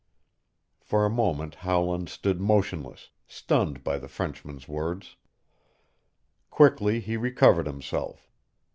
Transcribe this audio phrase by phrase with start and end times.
[0.79, 5.15] For a moment Howland stood motionless, stunned by the Frenchman's words.
[6.49, 8.27] Quickly he recovered himself.